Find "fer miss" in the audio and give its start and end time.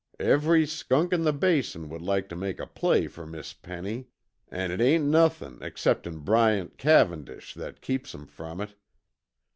3.05-3.53